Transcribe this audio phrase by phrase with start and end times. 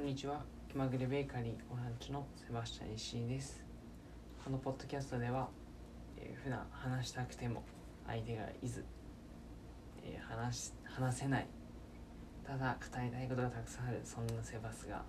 [0.00, 0.40] こんにちは。
[0.66, 3.62] 気まぐれベーカリーオランチのセバスチャン石井です。
[4.42, 5.50] このポッドキャストでは、
[6.16, 7.62] えー普段話したくても
[8.06, 8.82] 相手がいず、
[10.02, 11.46] えー話話せない
[12.46, 15.02] ただ語りたいことがたくさんあるそんなセバスが、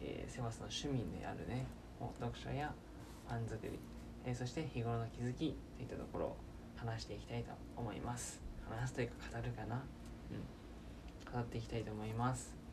[0.00, 1.64] えーセバスの趣味であるね
[2.18, 2.74] 読書や
[3.28, 3.78] パン作り、
[4.26, 6.36] えーそして日頃の気づきといったところを
[6.74, 8.42] 話していきたいと思います。
[8.68, 9.80] 話すというか語るかな？
[10.32, 11.32] うん。
[11.32, 12.63] 語っていきたいと思います。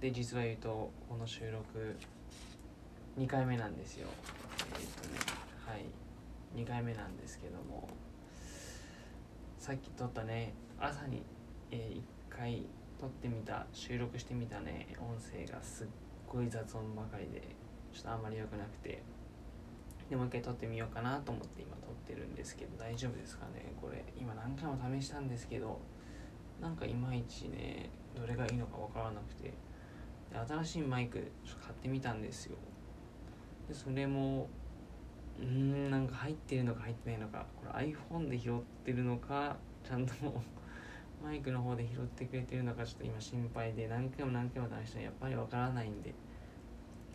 [0.00, 1.96] で実は言うとこの収録
[3.18, 4.06] 2回目なんですよ。
[4.70, 5.18] えーっとね
[5.66, 5.84] はい。
[6.56, 7.88] 2回目なんですけども。
[9.58, 11.22] さっき撮ったね朝に、
[11.72, 11.92] え
[12.30, 12.64] 1回
[12.98, 15.86] 撮ってみた収録してみたね音声がすっ
[16.28, 17.42] ごい雑音ばかりで
[17.92, 19.02] ちょっとあんまり良くなくて。
[20.08, 24.04] でもう一回撮ってみようかなと思って今撮ってるんですけど大丈夫ですかねこれ。
[24.16, 25.80] 今何回も試したんですけど
[26.62, 29.52] なんかいまいちねどれがいいのかわからなくて。
[30.32, 32.56] 新しいマイクちょっと買ってみたんですよ。
[33.68, 34.48] でそれも
[35.40, 40.12] うんなんか入ってるのか入ってないのかこれ iPhone で拾ってるのかちゃんと
[41.22, 46.14] マイクの方で拾ってくれてるのかちょっと今心配で何回も何回も試してもやっぱりわからないんで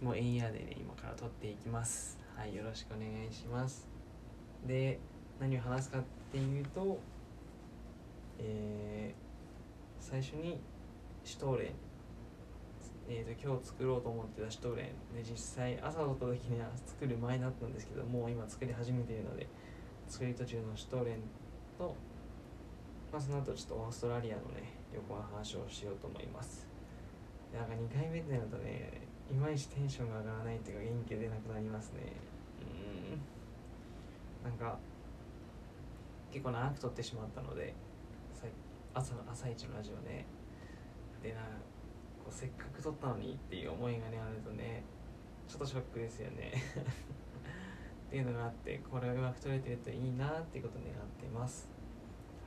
[0.02, 2.20] もうエイヤーでね今から撮っていきます。
[2.36, 3.88] はいよろしくお願いします。
[4.66, 5.00] で
[5.40, 7.00] 何を話すかっていうと
[8.40, 9.24] えー
[10.04, 10.60] 最初に
[11.24, 11.72] シュトーレン
[13.10, 19.48] えー、と今日作ろうと思ってたシュトーレンで実際朝撮った時には作る前だったんですけどもう今作り始めているので
[20.08, 21.18] 作り途中のシュトーレン
[21.78, 21.96] と、
[23.12, 26.68] まあ、その後ちょっとオーストラリアのね旅行の話をしようと思います。
[27.52, 32.14] でなんか2回目ってなるとねいまいちテンションが上がらないっていうか元気出なくなりますね。
[32.62, 34.50] うーん。
[34.50, 34.78] なんか
[36.32, 37.74] 結構長く撮ってしまったので
[38.94, 40.26] 朝の朝一のラジオね。
[41.22, 41.40] でな
[42.32, 44.84] せっかく撮ったのにっていう思いがねあるとね
[45.48, 46.52] ちょっとショックですよね。
[48.08, 51.70] っていうのがあってこれがうまく撮れてるといいなっていうことを願ってます。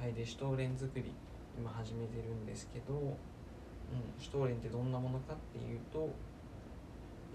[0.01, 1.13] はいでシュトーレン作り
[1.59, 3.17] 今始めてるんですけど、うん、
[4.19, 6.11] シュトーレンってどんなものかっていうと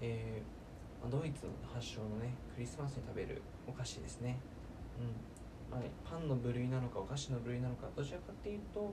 [0.00, 0.62] えー
[1.04, 4.38] まドイツ発祥のねクリスマスに食べるお菓子ですね。
[5.00, 5.76] うん。
[5.76, 8.92] はい、パンの部類なのかお菓子の部類なのかどちらかっていうと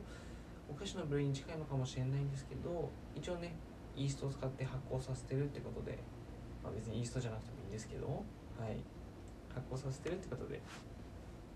[0.69, 3.56] お菓子の部類に近いのかもしれないんですけど一応ね
[3.96, 5.97] イーストを使って発酵させてるってことで、
[6.63, 8.13] まあ、別にイーストじゃなくてもいいんですけど、は
[8.69, 8.78] い、
[9.53, 10.62] 発酵させてるってことで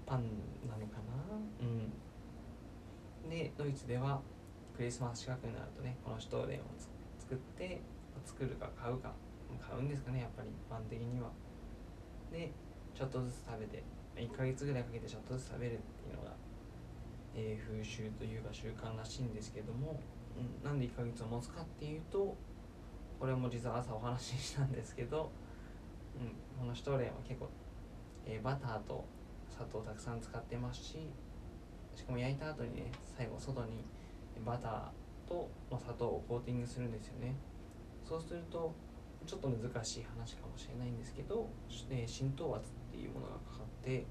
[0.05, 0.23] パン
[0.67, 1.37] なのかな？
[1.61, 3.29] うん。
[3.29, 4.19] でドイツでは
[4.75, 6.63] クリスマス近くになるとねこのシュトーレンを
[7.19, 7.79] 作って
[8.25, 9.13] 作るか買うか
[9.61, 11.29] 買うんですかねやっぱり一般的には。
[12.31, 12.51] で
[12.93, 13.83] ちょっとずつ食べて
[14.17, 16.12] 1ヶ月ぐらいかけてちょっとずつ食べるっていう
[17.35, 19.99] えー風習というか習慣らしいんですけども、
[20.37, 22.35] うん、なんで1ヶ月を持つかっていうと
[23.19, 25.31] これも実は朝お話ししたんですけど、
[26.19, 27.49] うん、このシュトレンは結構、
[28.25, 29.05] えーバターと
[29.49, 30.97] 砂糖をたくさん使ってますし
[31.95, 33.85] しかも焼いた後にね最後外に
[34.45, 37.35] バターとま砂糖をコーティングするんですよね。
[38.03, 38.73] そうすると
[39.25, 41.47] ちょっと難しい話かもしれないんですけど、
[41.89, 44.05] えー浸透圧っていうものがかかって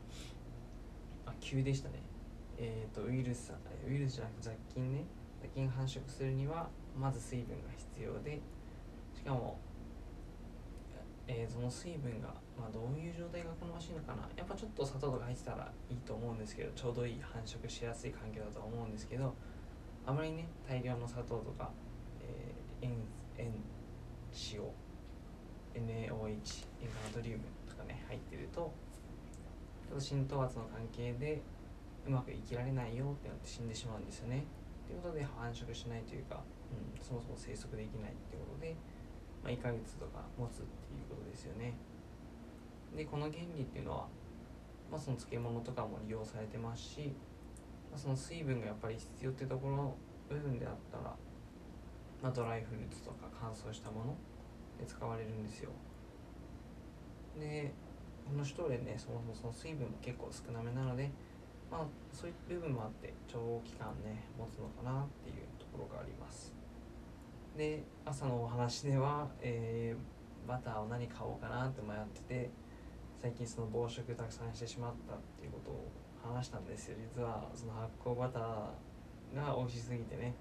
[1.26, 2.11] あ急でしたね。
[2.58, 3.52] えー、とウイルス
[3.86, 5.04] ウイルスじゃなくて雑菌ね
[5.40, 6.68] 雑菌繁殖するには
[6.98, 8.40] まず水分が必要で
[9.14, 9.58] しかも、
[11.26, 14.28] えーその水分が、まあ、どういう状態が好ましいのかな。
[14.36, 19.34] やっぱちょっと砂糖とか入ってたらいいと思うんですけどちょうどいい繁殖しやすい環境だと思うんですけど
[20.06, 21.70] あまりね大量の砂糖とか、
[22.20, 22.90] えー、塩
[23.38, 23.52] 塩
[24.54, 24.60] 塩
[25.74, 28.72] NaOH 塩化ナトリウムとかね入ってると
[29.88, 31.40] ちょっと浸透圧の関係で
[32.06, 34.44] うまく生きられないよってなって死んでしまうんですよね。
[34.86, 38.74] ということで繁殖しないというか、うん、そもそも生息できないってことで、
[39.42, 41.74] まあ、1ヶ月とか持つっていうことですよね。
[42.96, 44.08] でこの原理っていうのは、
[44.90, 47.14] まあ、その漬物とかも利用されてますし、
[47.90, 49.96] まあ、その水分がやっぱり必要ってところの
[50.28, 51.14] 部分であったら、
[52.22, 54.16] まあ、ドライフルーツとか乾燥したもの
[54.78, 55.70] で使われるんですよ。
[57.38, 57.72] で
[58.26, 61.10] このシュトーレンねそもそもその水分も結構少なめなので
[61.72, 66.52] まあそういう部分もあって長期間ね持つのかなっていうところがあります。
[67.56, 72.50] で朝のお話では、えーバターを何買おうかなって迷ってて
[73.20, 75.88] 最近その暴食たくさんしてしまったっていうことを
[76.34, 76.96] 話したんですよ。
[77.00, 80.34] 実はその発酵バターが美味しすぎてね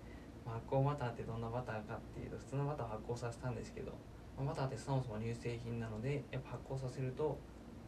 [0.45, 3.93] 発酵バターってどんなバターかっていうと普通のバターを発酵させたんですけど、
[4.37, 7.37] まバターってそもそも乳製品なのでやっぱ発酵させると、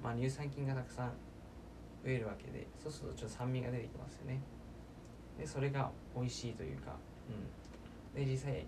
[0.04, 1.14] まあ、乳酸菌がたくさん
[2.04, 4.42] 増えるわけでそうするとちょっと酸味が出てきますよね。
[5.40, 6.96] でそれが美味しいというか
[7.30, 8.26] うん。
[8.26, 8.68] で実際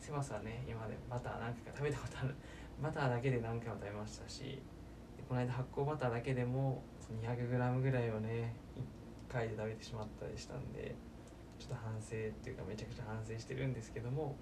[0.00, 2.34] セバスはね今までバター何回か食べたことある。
[2.82, 4.60] バターだけで何回も食べましたし
[5.28, 6.82] この間発酵バターだけでも
[7.22, 8.56] 200g ぐらいをね
[9.28, 10.96] 1回で食べてしまったりしたんで
[11.58, 14.34] ちょっと反省っていうかめちゃくちゃ反省してるんですけども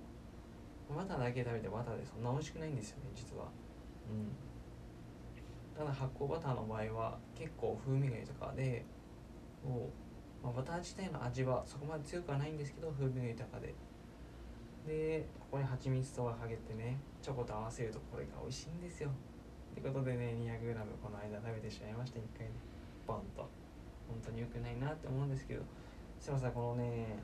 [0.96, 3.44] バターだけ食べてバターでそんな美味しくないんですよね実は。
[4.10, 4.32] うん。
[5.76, 8.84] ただ発酵バターの場合は結構風味が豊かで
[9.64, 9.90] も
[10.42, 13.74] う、まあ、バター自体の味はそこまで強くはないんですけど風味が豊かで。
[14.86, 19.10] でここに蜂蜜とかかけてねチョコと合わせるとこれが美味しいんですよ。
[19.10, 22.52] ってことでね 200g この間食べてしまいました1回で
[23.06, 23.48] ボンと。
[24.08, 25.62] 本当に良くないなって思うんですけど。
[26.18, 27.18] すいませんこのね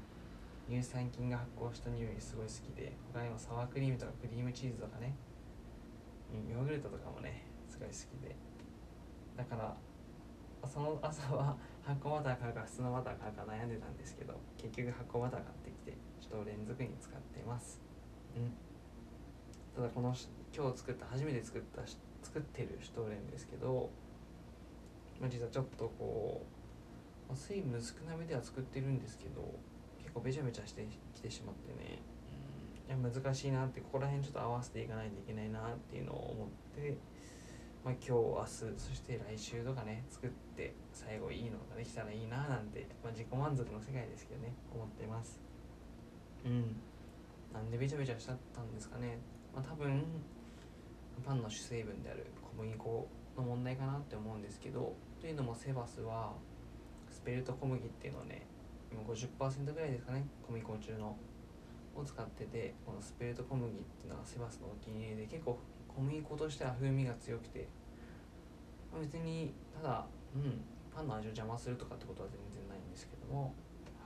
[0.69, 5.15] 乳酸菌が発酵した匂いすごい好きで他にもサワークリームとかクリームチーズとかね。
[6.49, 7.48] ヨーグルトとかもね
[7.79, 8.35] すごい好きで。
[9.37, 9.77] だから
[10.67, 17.81] その朝は発酵バター買うか普通のバター買うか悩んでたんですけど結局発酵バター買ってきてちょっと連続に使ってます。
[18.37, 18.53] うん。
[19.77, 20.13] ただこの
[20.55, 21.83] 今日作った初めて作った
[22.23, 23.91] 作ってるシュトーレンですけど、
[25.21, 26.43] まあ、実はちょっとこ
[27.29, 29.55] う、まあ、水分少なめでは作ってるんですけど
[30.03, 30.85] 結構べちゃべちゃして
[31.15, 32.03] きてしまってね、
[32.89, 36.97] いや難しいなってここら辺ちょっと合わせていかないといけないなっていうのを思って
[37.85, 45.41] まあ、今日明日そして来週とかね作って最後いいのができたらいいななんて、まあ、自己満足の世界ですけどね思ってます。
[46.45, 46.77] うん。
[47.53, 49.19] なんでべちゃべちゃしちゃったんですかね。
[49.55, 50.05] まあ多分
[51.25, 56.33] パンの主成分である小麦粉の問題かなって思うんですけどというのもセバスは
[57.11, 58.47] スペルト小麦っていうのをね
[58.93, 61.17] 今50%ぐらいですかね小麦粉中の
[61.97, 65.59] を使っててこのスペルト小麦っていうのはセバスのお気に入りで結構
[65.99, 67.67] 小麦粉としては風味が強くて
[69.03, 70.63] 別にただうん
[70.95, 73.51] パンの味を邪魔するとかってことは全然ないんですけども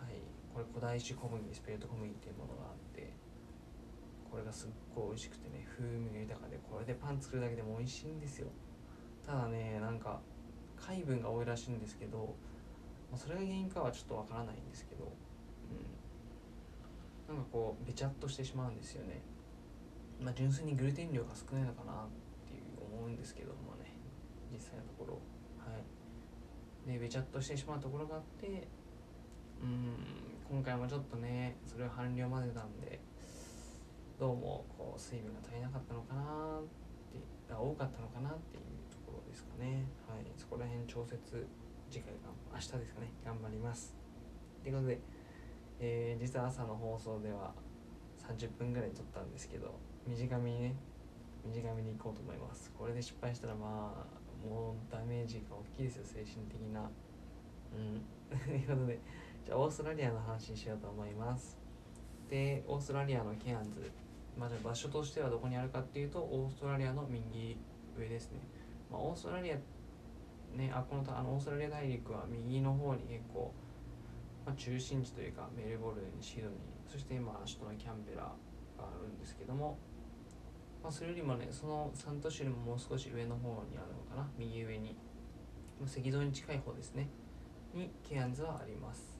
[0.01, 0.17] はい
[0.55, 3.13] これ古代種小麦スペルト小麦っていうものがあって
[4.25, 8.49] これがすっごい美味しくてね風味が豊かでこれでパン作るだけでも美味しいんですよ。
[9.27, 10.21] ただねなんか
[10.81, 12.35] 海分が多いらしいんですけど
[13.15, 15.13] それが原因かはちょっとわからないんですけど
[17.29, 17.37] うん。
[17.37, 19.21] なんかこうべちゃっとしてしまうんですよね。
[20.23, 22.09] まあ、純粋にグルテン量が少ないのかなっ
[22.47, 23.99] ていう思うんですけどもね。
[24.53, 25.15] 実際のところ。
[25.59, 25.85] はい。
[26.87, 28.67] でべちゃっとしてしまうところがあって
[29.63, 29.95] うん
[30.51, 33.01] 今回もちょっとねそれを半量混ぜたんで
[34.19, 36.23] どうもこう水分が足りなかったのかな
[36.61, 36.65] っ
[37.47, 39.87] て多かったのかなっていうところですかね。
[40.09, 40.25] はい。
[40.37, 41.47] そこら辺調節
[41.91, 43.13] 次回が明日ですかね。
[43.25, 43.95] 頑張ります。
[44.63, 45.01] ということで、
[45.81, 47.53] えー、実は朝の放送では
[48.29, 50.75] 30分ぐらい撮ったんですけど短めにね
[51.45, 52.73] 短めにいこうと思います。
[52.77, 56.91] これで失敗したらまあもうダメージが大きいですよ精神的な。
[57.73, 58.03] うん。
[58.39, 58.99] ということで
[59.45, 61.59] じゃあオーストラリアの話にしようと思います。
[62.29, 63.91] でオーストラリアのケアンズ。
[64.39, 67.57] まあ、じゃあ場所としてはどこにあるかっていうとオーストラリアの右
[67.99, 68.41] 上ですね、
[68.91, 69.57] まあ、オーストラリア
[70.57, 73.53] ねあこのあのオーストラリア大陸は右の方に結構、
[74.47, 78.33] まあ、中心地というかメルボルンシドニーそして今首都のキャンベラが
[78.79, 79.79] あるんですけども
[80.83, 84.29] まあ、それよりもねその3都市よりももう少し上の方にあるのかな。
[84.37, 84.97] 右上に。
[85.85, 87.09] 赤道に近い方ですね。
[87.75, 89.19] にケアンズはあります。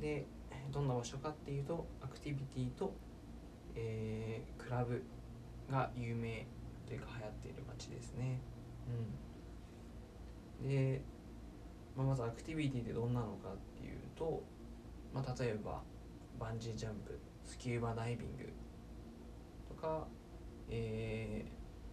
[0.00, 0.26] で
[0.70, 2.92] どんな場所かっていうとアクティビティと、
[3.74, 5.02] えー、クラブ
[5.70, 6.46] が有名
[6.86, 8.40] というか流行っている街ですね。
[10.62, 10.68] うん。
[10.68, 11.02] で、
[11.96, 14.42] まあ、まずアクティビティってどんなのかっていうと、
[15.14, 15.82] まあ、例えば
[16.38, 18.52] バンジージャンプスキューバダイビング
[19.68, 20.06] とか
[20.70, 21.44] え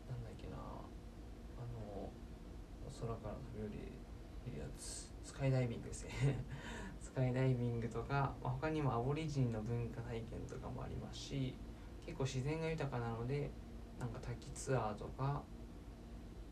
[0.07, 0.57] ー、なんだっけな。
[0.57, 0.59] あ
[1.73, 2.11] の
[2.99, 5.11] 空から飛び降りるやつ。
[5.23, 6.11] スカイダイビングですね。
[6.99, 11.55] スカイダイビングとか、まあ、他にもアボリジニの文化体験とかもありますし
[12.05, 13.49] 結構自然が豊かなので
[13.99, 15.43] なんか滝ツアーとか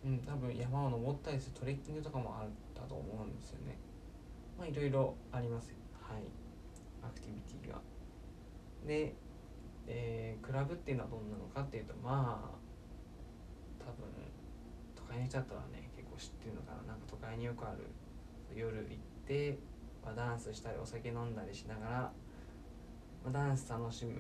[0.06, 3.78] うん多分山を登ったりするトレッキングとかもあったと思うんですよね。
[4.58, 5.74] まあいろいろあります。
[6.02, 6.24] はい。
[7.02, 7.82] アクティビティが。
[8.86, 9.16] で
[9.88, 14.08] えー、クラブっていうのはどんなのかっていうとまあ多分
[14.96, 16.94] 都会の人だったらね結構知ってるのかな。
[16.94, 17.88] なんか都会によくある
[18.56, 18.98] 夜行っ
[19.28, 19.58] て、
[20.04, 21.92] まあ、ダンスしたりお酒飲んだりしながら、
[23.24, 24.14] まあ、ダンス楽しむ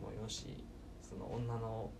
[0.00, 0.64] もよし
[1.02, 1.90] その女の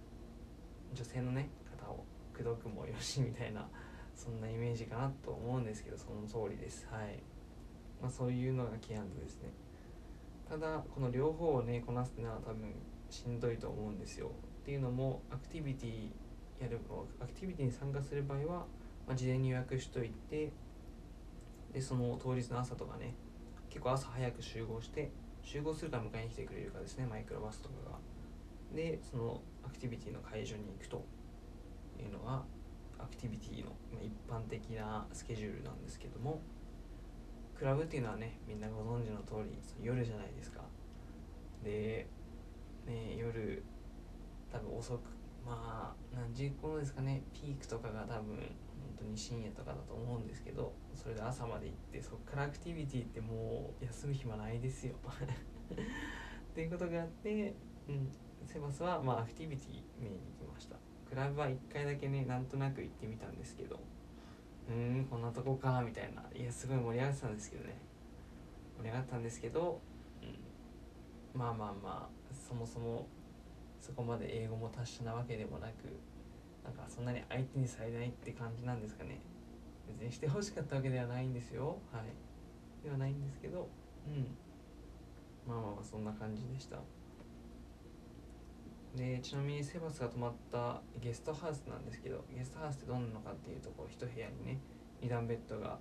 [0.94, 1.50] 女性のね
[1.84, 3.68] 方を口説くもよしみたいな
[4.14, 6.86] そんなイメージかなと思うんですけどその通りです。
[6.90, 7.22] はい。
[8.00, 9.50] まあそういうのがキアンズですね。
[10.48, 12.74] ただこの両方をねこなすっていうのは多分
[13.10, 14.30] しんどいと思うんですよ。
[14.62, 16.10] っていうのもアクティビティ
[16.62, 16.78] やる
[17.20, 18.66] アクティビティに参加する場合は、
[19.06, 20.52] まあ、事前に予約しといて
[21.72, 23.14] でその当日の朝とかね
[23.68, 25.10] 結構朝早く集合して
[25.42, 27.98] 集合するか迎えに来てくれるかですねマイクロバスとかが。
[28.74, 31.04] でそのアクティビティの会場に行くと
[31.98, 32.44] いうのが
[32.98, 36.40] アクティビティの一般的なスケジュールなんですけども
[37.58, 40.60] クラブっていうのはねみんなご存知の通り夜じゃないですか。
[41.62, 42.06] で、
[42.86, 43.62] ね、夜
[44.50, 45.00] 多分遅く
[45.46, 48.46] まあ何時頃ですかねピークとかが多分本
[48.98, 54.94] 当に深夜とかだと思うんですけどそれで朝まで行ってそっからアクティビティってもう休む暇ないですよ。
[55.70, 57.54] っていうことがあって、
[57.88, 58.10] うん、
[58.44, 60.76] セバスはまあアクティビティ見に行きました。
[61.08, 63.80] クラブは1回だけねなんとなく行ってみたんですけど
[64.68, 66.24] うんこんなとこかみたいな。
[66.34, 67.78] いやすごい盛り上がってたんですけどね。
[68.78, 69.80] 盛り上がったんですけど、
[70.22, 73.06] うん、まあまあまあそもそも
[73.80, 75.72] そこまで英語も達者なわけでもなく
[76.64, 79.20] なんかそんなに相手にされないって感じなんですかね。
[79.88, 81.78] 別にしてほしかったわけではないんですよ。
[81.92, 82.84] はい。
[82.84, 83.68] ではないんですけど
[84.06, 84.36] うん。
[85.46, 86.78] まあまあまあそんな感じでした。
[88.96, 94.58] でちなみにセバスが泊まったゲストハウスなんですけどゲストハウスってどんなのかっていうとこう一部屋にね
[95.00, 95.78] 2段ベッドが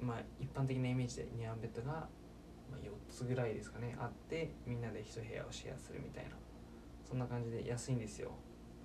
[0.00, 2.08] まあ一般的なイメージで2段ベッドが、
[2.82, 3.96] 4つぐらいですかね。
[3.98, 6.30] あってみんなで一部屋をシェアするみたいな。
[7.04, 8.30] そんな感じで安いんですよ。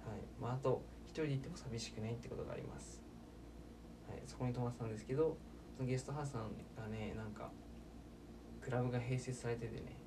[0.05, 0.19] はい。
[0.39, 3.01] まあ、あと1人で行っても寂しくないってことがあります、
[4.07, 5.37] はい、そこに泊まってたんですけど
[5.75, 6.41] そのゲストハウスが
[6.87, 7.49] ねなんか
[8.61, 9.97] クラブが併設されててね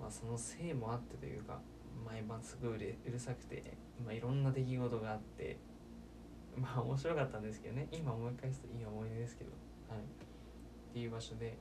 [0.00, 1.60] まあそのせいもあってというか
[2.04, 2.78] 毎晩すごいう
[3.10, 3.62] るさくて、
[4.04, 5.58] まあ、いろんな出来事があって
[6.56, 7.86] まあ面白かったんですけどね。
[7.92, 9.50] 今思い返すといい思い出ですけど。
[9.90, 10.00] はい。
[10.00, 10.02] っ
[10.94, 11.58] ていう場所で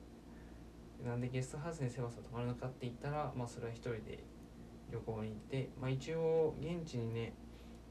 [1.03, 4.23] なんでゲストハウスにセバスが泊まるのかって言ったらまあそれは一人で
[4.91, 7.33] 旅行に行って、まあ、一応現地にね、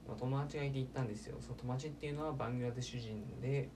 [0.06, 1.36] まあ、友達がいて行ったんですよ。
[1.40, 3.68] その友達っていうのはバングラデシュ人で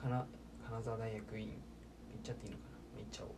[0.00, 0.26] 金
[0.64, 1.56] 金沢大学院行っ
[2.22, 2.98] ちゃっていいのかな？
[2.98, 3.30] 行っちゃおう。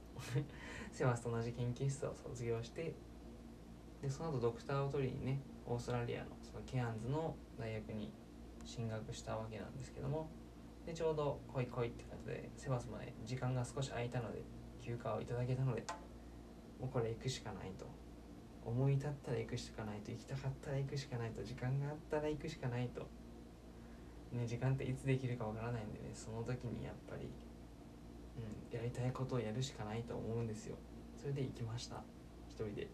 [0.92, 2.94] セバスと同じ研究室を卒業して
[4.02, 8.12] でその後ドクターを取りにねオーストラリアのそのケアンズの大学に
[8.64, 10.28] 進学したわけなんですけども
[10.84, 14.42] でちょうど来い来いって感じでセバスもね時間が少し空いたので
[14.80, 15.84] 休暇をいただけたので
[16.80, 17.86] もうこれ行くしかないと。
[18.64, 23.08] 思い立ったら行くしかないと行きたかったら行くしかないと時間があったら行くしかないと。
[24.32, 27.32] ね時間っていつできるかわからないんでねその時にやっぱり、
[28.36, 30.76] うん、やりたいことをやるしかないと思うんですよ。
[31.16, 32.02] それで行きました。
[32.48, 32.88] 一人で。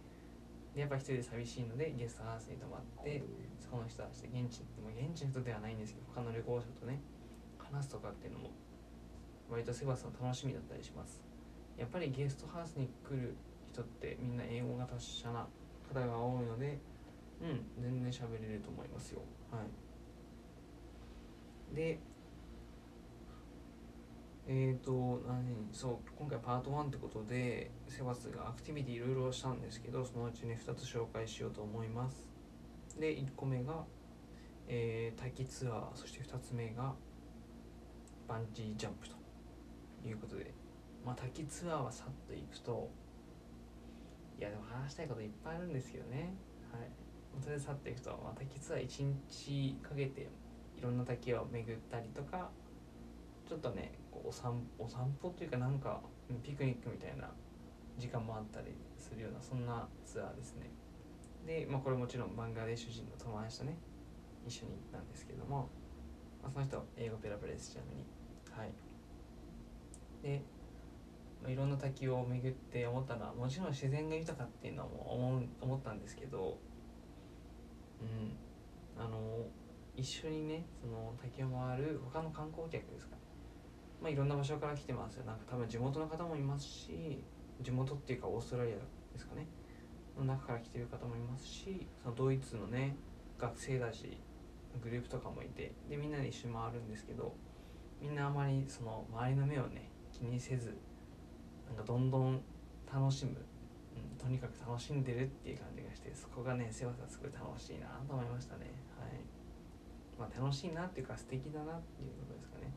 [0.74, 3.22] でやっぱ一人で寂しいのでゲストハウスに泊まって
[3.58, 7.00] そこの人たちで現地でも現地の人ではないんですけど他の旅行者とね
[7.58, 8.50] 話すとかっていうのも
[9.48, 11.25] 割とセバスの楽しみだったりします
[11.76, 13.36] やっぱりゲストハウスに来る
[13.72, 15.46] 人ってみんな英語が達者な
[15.92, 16.78] 方が多いので
[17.40, 19.20] うん全然喋れると思いますよ。
[19.50, 19.58] は
[21.72, 21.76] い。
[21.76, 21.98] で
[24.48, 32.24] えっ、ー、と何そう今回パート1ってことでセバスがアクティビティいろいろしたんですけどそのうちに2つ紹介しようと思います。
[32.98, 33.84] で1個目が、
[34.68, 36.94] えー、滝ツアーそして2つ目が
[38.26, 39.16] バンジージャンプと
[40.08, 40.65] いうことで。
[41.06, 42.90] まあ滝ツアーはさっと行くと
[44.38, 46.34] いやでも話したいこといっぱいあるんですけどね。
[46.70, 46.90] はい。
[47.42, 50.28] それで去っていくと、まあ、滝ツアー1日かけて
[50.76, 52.50] いろんな滝を巡ったりとか
[53.48, 56.00] ちょっとねこうお散お散歩というかなんか
[56.42, 57.30] ピクニックみたいな
[57.98, 60.70] 時間もあったりするようなそんなツアーですね。
[61.46, 63.76] で、まあ、これもちろんバングラデシュ人の友達とね
[64.46, 65.68] 一緒に行ったんですけども、
[66.42, 68.06] まあ、その人英語ペラペラですちなみに。
[68.50, 68.72] はい。
[70.22, 70.42] で
[71.46, 76.58] いろんな滝を巡って思ったのはもちろん自然が豊かっていうのも思う思ったんですけど
[78.00, 78.36] うん
[79.00, 79.46] あの
[79.96, 83.22] 一緒にねその滝を回る他の観光客ですかね。
[84.02, 85.24] まあいろんな場所から来てますよ。
[85.24, 87.24] なんか多分地元の方もいますし
[87.62, 88.80] 地元っていうかオーストラリアで
[89.16, 89.46] すかね。
[90.18, 92.96] の中から来てる方もいますしそのドイツのね
[93.38, 94.18] 学生だし
[94.82, 97.34] グループとかもいてでみんなで一緒に回るんですけど
[98.00, 100.76] みんなあまりその周りの目をね気にせず
[101.66, 102.40] なんかどんどん
[102.92, 103.32] 楽しむ、
[103.96, 108.66] うん、とにかく楽しんでるっていう感じがしてそこがね瀬尾さんすごい楽しいなと思いましたね。
[108.98, 109.20] はい。
[110.18, 112.72] まあ楽しいなっていうか素敵だなっていうことですかね。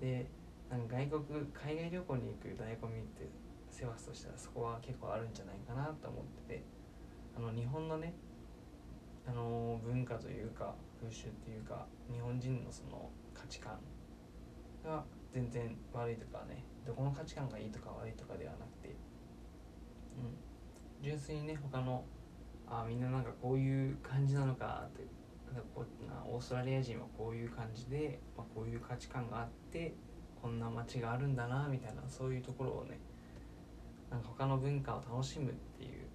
[0.00, 0.30] で
[0.70, 3.28] なんか外国海外旅行に行く醍醐味って
[3.70, 6.64] セバスとしたらそこは結構あるんじゃないかなと思ってて
[7.36, 8.14] あの日本のね
[9.26, 13.78] あの文化というか風習っていうか日本人のその価値観
[14.84, 18.92] が全然悪いとかねどこの価値観がいいとか悪いとかではなくてう
[20.22, 21.02] ん。
[21.02, 22.04] 純粋にね他の
[22.66, 25.06] あみんななんかこういう感じなのかって
[25.52, 25.84] なんかこ
[26.26, 29.94] オーストラリア人はこういう感じで、まあ、こういう価値観があって
[30.40, 33.00] こんな街があるんだなみたいなそういうところをね
[34.10, 36.06] なんか他の文化を楽しむっていう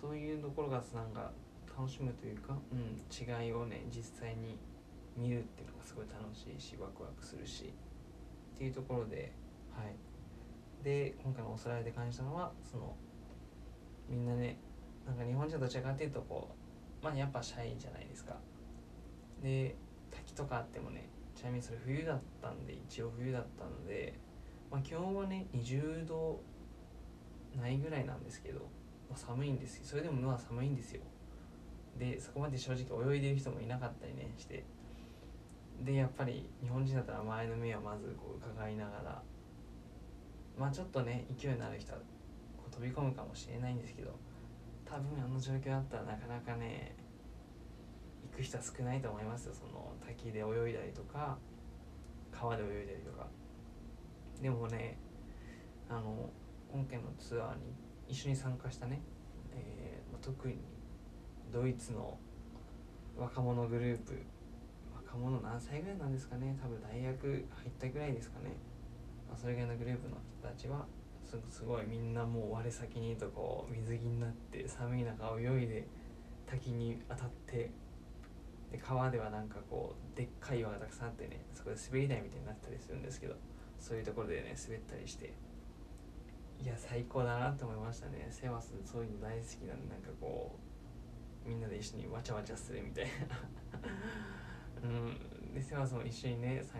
[0.00, 1.30] そういうところがなんか
[1.76, 4.58] 楽しむというか、うん、違いをね実際に
[5.16, 7.72] 見るっていうのがすごい楽しいしワクワクするし
[8.54, 9.32] っていうところで
[9.72, 9.94] はい。
[10.82, 12.94] で今回のオーストラリアで感じたのはその
[14.08, 14.58] みんなね
[15.06, 16.54] なんか日本人はどちらかっていうとこ
[17.02, 18.36] うまあやっぱシャイじゃないですか。
[19.42, 19.76] で
[20.10, 24.18] 滝とかあってもねちなみにそれ冬だったんで一応冬だったので、
[24.70, 26.40] まあ、気温はね20度
[27.58, 28.60] ないぐらいなんですけど、
[29.08, 31.02] まあ、寒いんですそれでもまあ寒いんですよ。
[31.98, 34.64] でそこまで正直泳いでる人もいなかったりねして
[35.82, 39.22] でやっぱり日本人だったら前の目をまずこう伺いながら
[40.58, 41.98] まあちょっとね勢いのある人は
[42.56, 44.16] こう飛び込むかもしれないんですけど
[44.84, 46.94] 多分あの状況だったらなかなかね
[48.30, 49.54] 行く人は少ないと思いますよ。
[49.54, 51.38] その滝で泳いだりとか
[52.32, 53.26] 川で泳いだりとか。
[54.40, 54.98] でもね
[55.88, 56.30] あの
[56.72, 57.74] 今回のツアーに
[58.08, 59.00] 一緒に参加したね、
[59.52, 60.58] えー、特に
[61.52, 62.18] ドイツの
[63.16, 64.20] 若者グループ
[65.14, 66.58] 若者何歳ぐらいなんですかね。
[66.60, 68.50] 多分大学入ったぐらいですかね、
[69.28, 70.86] まあ、それぐらいのグループの人たちは
[71.48, 75.86] すごいみんなもう我先にとこう水着になって寒い中泳いで
[76.46, 77.70] 滝に当たって
[78.70, 83.34] で川ではなんかこうでっかい岩がたくさんあってねそこで滑り台みたいになったりするんですけど
[83.78, 85.32] そういうところでね滑ったりして
[86.62, 88.28] いや最高だなって思いましたね。
[88.30, 90.56] セバスそういうの大好きなんでなんかこ
[91.46, 93.84] うみんなで一緒にわちゃわちゃするみたいな。
[94.84, 95.54] うん。
[95.54, 96.78] でセバスも一緒にねさ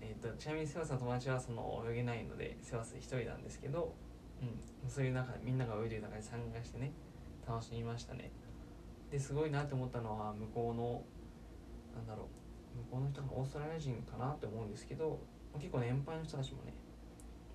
[0.00, 3.94] えーと、ちなみにセバスの友達はその泳げないのでセバス一人なんですけど、
[4.42, 6.92] うん、そういう中みんなが泳いでる中で参加してね
[7.46, 8.30] 楽しみましたね。
[9.10, 11.02] ですごいなって思ったのは向こうの
[11.96, 12.28] なんだろ
[12.74, 15.20] う向こうの人がオーストラリア人かなって思うんですけど
[15.54, 16.74] 結構年配の人たちもね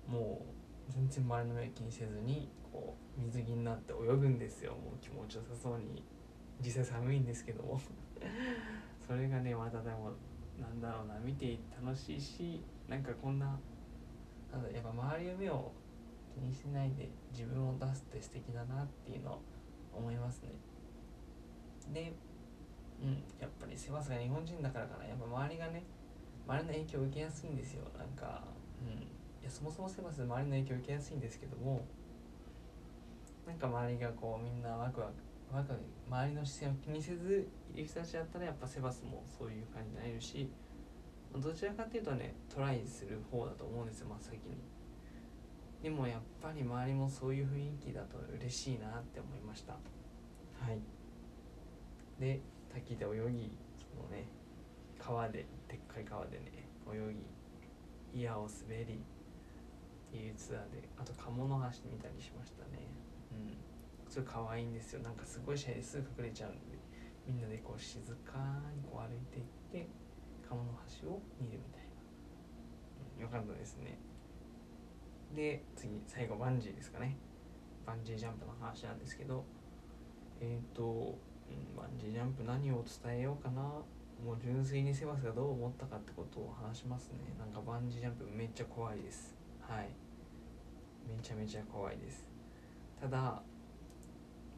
[0.08, 0.44] も
[0.88, 4.72] う全然周りの目気にせずにこう水着になって泳ぐんですよ。
[4.72, 6.02] もう気持ちよさそうに。
[6.62, 7.80] 実際寒いんですけども。
[9.10, 10.12] それがねまたでも
[10.56, 13.58] なんだろうな見て楽しいしなんかこんな
[14.52, 15.72] なんやっぱ周りの目を
[16.32, 19.42] 気にしないで自分を出すって素敵だなっていうのを
[19.92, 20.50] 思いますね。
[21.92, 22.12] で
[23.02, 25.04] うんやっぱりセバスが日本人だからかな。
[25.04, 25.82] やっぱ周りがね
[26.46, 27.82] 周りの影響を受けやすいんですよ。
[27.98, 28.44] なんか
[28.78, 29.02] うん。
[29.02, 29.08] い
[29.42, 31.84] やそもそもセバス周りの影響を受けやすいんですけども
[33.44, 40.48] なんか周りがこうみんなワクワクワクワク周りの視線を気にせずいる人たちだったらやっぱセバスもそういう感じになれるし
[41.36, 44.58] どちらかっていうとねトライする方だと思うんですよ真っ先に。
[45.82, 49.72] でもやっぱり周りもそういう雰囲気だと嬉しいなって思いました。
[49.72, 49.78] は
[50.72, 50.80] い。
[52.20, 52.40] で
[52.72, 54.26] 滝で泳ぎそのね
[54.98, 57.14] 川ででっかい川でね泳
[58.12, 62.86] ぎ矢を滑りっていうツアーであと鴨の橋見たりしましたね。
[63.32, 63.69] うん
[64.10, 65.02] それ可愛いんですよ。
[65.02, 66.76] なんかすごいシャイですぐ隠れちゃうんで
[67.26, 68.38] みんなでこう静か
[68.74, 69.88] にこう歩いていって
[70.46, 70.68] 鴨の
[71.02, 72.02] 橋を見るみたいな、
[73.16, 73.98] うん、よかったですね。
[75.34, 77.16] で次最後バンジーですかね。
[77.86, 79.44] バンジージャンプの話なんですけど。
[80.40, 81.18] えっ、ー、と、
[81.48, 83.62] うん、バンジージャンプ何を伝えようかな。
[83.62, 87.34] もう純粋にセバスがどう思ったかってことを話しますね。
[87.38, 89.36] なんかバンジージャンプめっちゃ怖いです。
[89.60, 89.88] はい。
[91.08, 92.26] めちゃめちゃ怖いです。
[93.00, 93.42] ただ、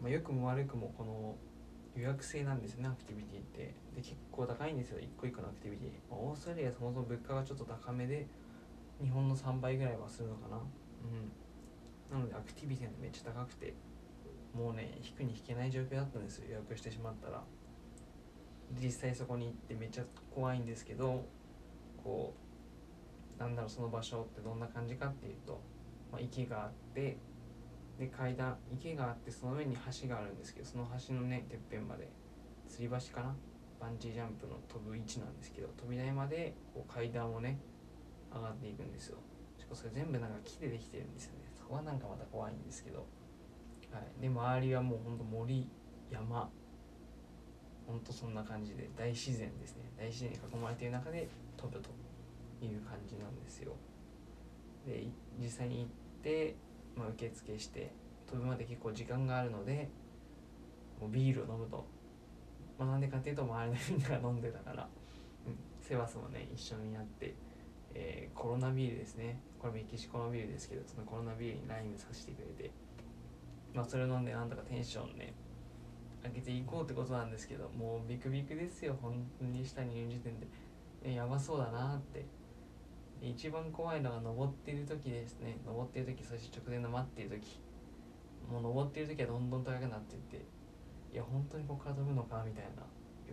[0.02, 1.36] まあ、良くも悪くもこの
[1.94, 3.74] 予約制なんですねアクティビティって。
[3.94, 8.26] で結構高いんですよ一個一個のアクティビティ、まあ、オーストラリアそもそも物価がちょっと高めで
[9.00, 10.56] 日本の3倍ぐらいはするのかな。
[10.56, 11.32] うん。
[12.10, 13.74] なのでアクティビティがめっちゃ高くて
[14.54, 17.42] もうね引くに引けない状況だったんですよ予約してしまったら。
[18.80, 21.26] 実際そこに行ってめっちゃ怖いんですけど
[22.02, 22.34] こ
[23.38, 25.60] うなんだろうその場所ってどんな感じかっていうと、
[26.10, 27.18] まあ、池があって
[27.98, 32.11] で階段池があってその上に橋があるんですけどその橋のねてっぺんまで
[32.68, 33.35] 吊り橋かな？
[33.81, 37.59] バンジージャンプの飛ぶ位置なんですけど飛び台までこう階段をね
[38.33, 39.18] 上がっていくんですよ。
[39.59, 41.50] しかもそれ全部なんか木でできてるんですよね。
[41.59, 43.07] そこはなんかまた怖いんですけど、
[43.92, 45.68] はい、で周りはもうほんと森
[46.11, 46.50] 山。
[47.85, 49.90] ほんとそんな感じで大自然ですね。
[49.98, 51.90] 大自然に囲まれている中で飛ぶと
[52.64, 53.74] いう感じなんですよ。
[54.87, 55.88] で実際に行っ
[56.22, 56.55] て、
[56.96, 57.92] まあ、受付して
[58.26, 59.88] 飛ぶまで結構時間があるので
[61.00, 61.85] もうビールを飲むと、
[62.78, 64.88] まあ、なんでかっていうと周りのみんなが飲んでたから、
[65.46, 67.35] うん、セバスもね一緒にやって、
[67.94, 69.40] えー、コロナビールですね。
[69.59, 72.70] これメキシコのビールですけどそのコロナビールにライムさせてくれて
[73.74, 75.35] まあそれを飲んでなんとかテンションね
[76.24, 78.96] 上げていこうってことなんですけどもうビクビクですよ。
[79.00, 80.46] 本当に下にいる時点で、
[81.05, 82.24] えやばそうだなって。
[83.22, 85.58] 一番怖いのが登っている時ですね。
[85.64, 87.61] 登っている時そして直前の待っている時。
[88.50, 90.44] もう登っってる時はどんどん高くなっていって。
[91.12, 92.82] いや本当にここから飛ぶのかみたいな。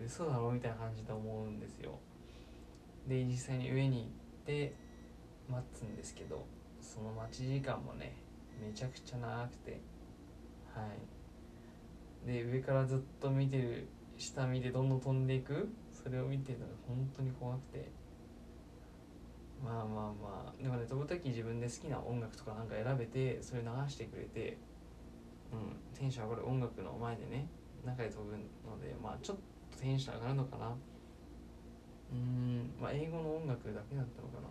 [0.05, 1.99] 嘘だろみたいな感じで思うんですよ。
[3.07, 4.07] で実際に上に行っ
[4.45, 4.75] て
[5.49, 6.45] 待つんですけど
[6.79, 8.15] その待ち時間もね
[8.61, 9.81] めちゃくちゃ長くて。
[10.73, 10.85] は
[12.25, 12.27] い。
[12.27, 15.69] で上からずっと見てる下見てどんどん飛んでいく。
[15.91, 17.98] それを見てるのが本当に怖くて。
[19.89, 20.61] まあまあまあ。
[20.61, 24.57] でもね飛ぶ時自分で好きな音楽とかなんか選べてそれ流してくれて
[25.51, 27.47] うんテンション上がる音楽の前でね
[27.85, 28.37] 中で飛ぶの
[28.79, 29.37] でまあちょっ
[29.71, 30.75] とテンション上がるのかな。
[32.11, 34.47] うんまあ英語の音楽だけだったのかな。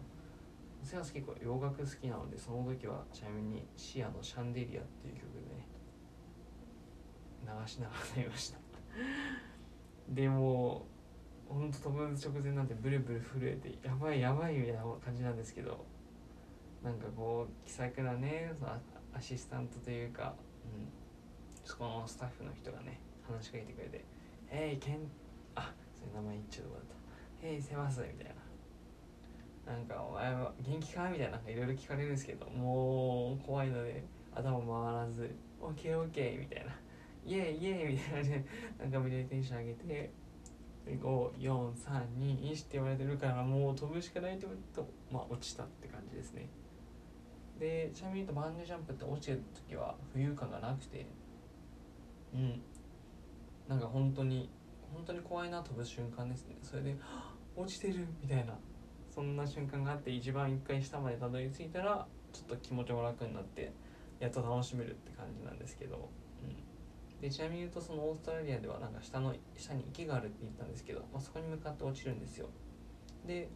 [0.85, 5.67] 私は結構洋楽好きなのでその時はちなみにシアの「シャンデリア」っていう曲でね
[7.45, 8.59] 流しながらなりました。
[10.09, 10.87] でも
[11.49, 15.85] ほんと飛ぶ直前なんてブルブル震えてやばいやばいみたいな感じなんですけど
[16.83, 18.73] なんかこう気さくなねその
[19.15, 20.35] アシスタントというか、
[20.65, 20.89] うん、
[21.65, 24.05] そこのスタッフの人がね話しかけてくれて
[24.51, 25.01] 「えいけん
[25.55, 26.85] あそれ名前言っちゃうとこだっ
[27.41, 28.49] た「へいせます」みたいな。
[29.69, 34.03] なんか「お前は元気か?」みたいないろいろ聞かれるんですけどもう怖いので
[34.35, 35.31] 頭回らず
[35.61, 36.73] 「オッケーオッケー」みたいな
[37.27, 38.47] 「イエイイエイ」みたいなね
[38.79, 40.11] なんか無理やりテンション上げて
[40.97, 46.49] 5432って言われてるからもう飛ぶしかないって言われるとまあ落ちたって感じですね。
[47.59, 51.07] でちなみに言うとバンジージャンプって落ちてる時は浮遊感がなくて。
[52.35, 52.63] うん。
[53.69, 54.51] なんか本当に
[54.95, 56.57] 本当に怖いな飛ぶ瞬間ですね。
[56.63, 56.97] それで
[57.57, 58.07] 落ちてる！
[58.23, 58.55] みたいな。
[59.11, 63.73] そんな瞬間があって一番一回下までたどり着いたらちょっと気持ちも楽になって
[64.21, 66.09] やっと楽しめるって感じなんですけど、
[67.21, 72.49] でちなみに言うとそのオーストラリアではなんか下の下に池があるって言ったんですけど、まあ、そこに向かって落ちるんですよ。
[73.27, 73.49] で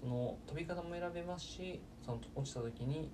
[0.00, 3.10] その飛び方も選べますしその落ちた時に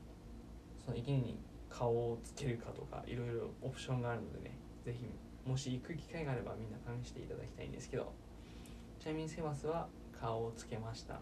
[0.85, 8.13] その池に顔をつけるかとかいろいろオプションがあるのでね是非もし行く機会があればみんな試していただきたいんですけど
[9.01, 9.89] ちなみにセバスは
[10.21, 11.15] 顔をつけました、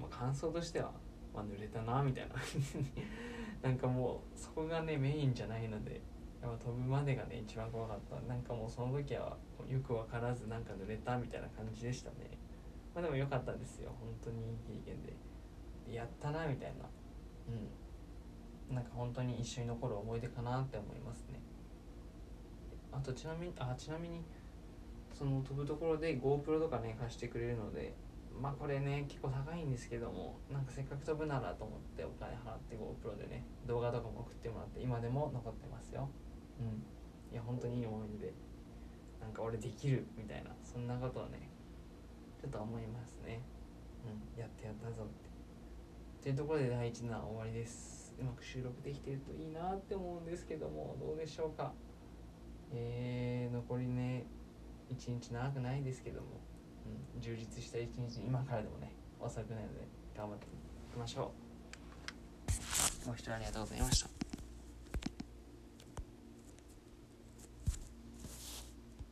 [0.00, 0.92] まあ、感想としては、
[1.34, 2.34] まあ、濡れたなみたいな。
[3.60, 6.00] なんかもうそこがねメインじゃないので
[6.40, 8.20] やっぱ飛ぶまでがね一番怖かった。
[8.28, 9.36] なんかもうその時は
[9.68, 12.38] よく分からずなんか濡れたみたいな感じでしたね。
[12.94, 13.90] まあでも良かったですよ。
[14.00, 15.16] 本当にいい経験で。
[15.92, 16.84] やったなみたいな。
[17.48, 18.74] うん。
[18.74, 21.40] なんか本当に一緒に残る思い出かなって思いますね。
[22.92, 24.22] あとちなみにあちなみに
[25.12, 27.94] その飛ぶところで GoPro とかね貸してくれるので
[28.40, 36.08] まあこれね結構高いんですけどもなんかせっかく飛ぶならと思ってお金払って GoPro でね動画とかも送ってもらって今でも残ってますよ。
[36.60, 36.82] うん。
[37.32, 38.32] いや本当にいい思い出で
[39.20, 41.50] なんか俺できるみたいなそんなことをね
[42.40, 43.42] ちょっと思いますね。
[44.04, 45.28] うんやってやったぞって。
[46.22, 48.14] というところで第1弾終わりです。
[48.20, 51.72] うまく収録できてるといいなって思うんですけどもどうでしょうか。
[52.72, 54.26] えー、残りね
[54.88, 56.26] 一日長くないですけども、
[57.14, 60.48] うん、充実した一日今からでもね遅くないので頑張ってい
[60.92, 61.32] きましょ
[63.04, 63.08] う。
[63.08, 64.17] ご視聴ありがとうございました。